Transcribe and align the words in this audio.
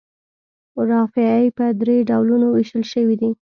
رافعې 0.89 1.47
په 1.57 1.65
درې 1.81 1.97
ډولونو 2.09 2.45
ویشل 2.49 2.83
شوي 2.93 3.15
دي. 3.21 3.29